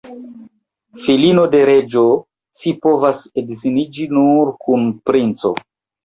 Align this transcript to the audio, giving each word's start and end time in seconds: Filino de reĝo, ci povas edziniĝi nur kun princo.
Filino 1.07 1.41
de 1.55 1.59
reĝo, 1.69 2.05
ci 2.61 2.73
povas 2.85 3.21
edziniĝi 3.41 4.07
nur 4.15 4.49
kun 4.65 4.89
princo. 5.11 5.53